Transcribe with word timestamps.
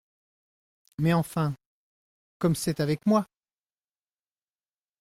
Mais 0.97 1.13
enfin, 1.13 1.53
comme 2.39 2.55
c’est 2.55 2.79
avec 2.79 3.05
moi!… 3.05 3.27